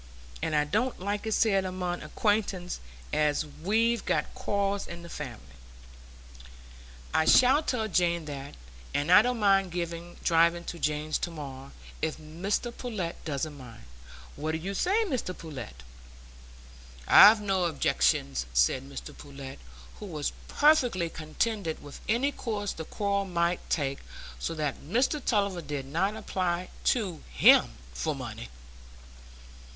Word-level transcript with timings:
And 0.41 0.55
I 0.55 0.63
don't 0.65 0.99
like 0.99 1.27
it 1.27 1.33
said 1.33 1.63
among 1.63 2.01
acquaintance 2.01 2.79
as 3.13 3.45
we've 3.45 4.03
got 4.03 4.33
quarrels 4.33 4.87
in 4.87 5.03
the 5.03 5.09
family. 5.09 5.53
I 7.13 7.25
shall 7.25 7.61
tell 7.61 7.87
Jane 7.87 8.25
that; 8.25 8.55
and 8.95 9.11
I 9.11 9.21
don't 9.21 9.37
mind 9.39 9.69
driving 10.23 10.63
to 10.63 10.79
Jane's 10.79 11.19
tomorrow, 11.19 11.71
if 12.01 12.17
Pullet 12.79 13.23
doesn't 13.25 13.55
mind. 13.55 13.83
What 14.35 14.53
do 14.53 14.57
you 14.57 14.73
say, 14.73 15.05
Mr 15.05 15.37
Pullet?" 15.37 15.83
"I've 17.07 17.39
no 17.39 17.65
objections," 17.65 18.47
said 18.55 18.81
Mr 18.89 19.15
Pullet, 19.15 19.59
who 19.99 20.07
was 20.07 20.33
perfectly 20.47 21.09
contented 21.09 21.79
with 21.83 21.99
any 22.09 22.31
course 22.31 22.73
the 22.73 22.85
quarrel 22.85 23.25
might 23.25 23.59
take, 23.69 23.99
so 24.39 24.55
that 24.55 24.81
Mr 24.81 25.23
Tulliver 25.23 25.61
did 25.61 25.85
not 25.85 26.15
apply 26.15 26.69
to 26.85 27.21
him 27.29 27.73
for 27.93 28.15
money. 28.15 28.49